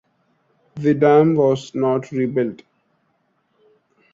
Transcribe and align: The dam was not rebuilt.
The 0.77 0.95
dam 0.95 1.35
was 1.35 1.75
not 1.75 2.09
rebuilt. 2.11 2.63